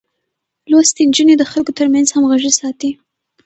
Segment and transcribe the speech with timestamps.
[0.69, 2.91] لوستې نجونې د خلکو ترمنځ همغږي ساتي.